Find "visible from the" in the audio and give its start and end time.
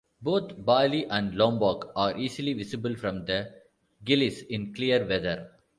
2.53-3.53